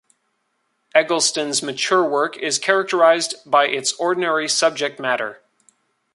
Eggleston's 0.95 1.61
mature 1.61 2.03
work 2.03 2.35
is 2.35 2.57
characterized 2.57 3.35
by 3.45 3.67
its 3.67 3.93
ordinary 3.99 4.49
subject-matter. 4.49 5.43